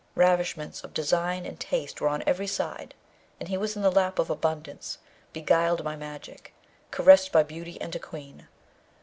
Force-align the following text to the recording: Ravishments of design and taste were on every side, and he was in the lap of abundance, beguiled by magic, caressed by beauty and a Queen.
Ravishments 0.15 0.83
of 0.83 0.95
design 0.95 1.45
and 1.45 1.59
taste 1.59 2.01
were 2.01 2.07
on 2.07 2.23
every 2.25 2.47
side, 2.47 2.95
and 3.39 3.49
he 3.49 3.55
was 3.55 3.75
in 3.75 3.83
the 3.83 3.91
lap 3.91 4.17
of 4.17 4.31
abundance, 4.31 4.97
beguiled 5.31 5.83
by 5.83 5.95
magic, 5.95 6.55
caressed 6.89 7.31
by 7.31 7.43
beauty 7.43 7.79
and 7.79 7.95
a 7.95 7.99
Queen. 7.99 8.47